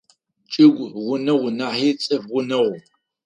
[0.51, 2.75] Чӏыгу гъунэгъу нахьи цӏыф гъунэгъу.